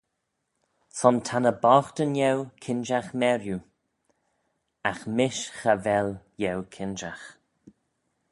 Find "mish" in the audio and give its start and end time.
5.15-5.43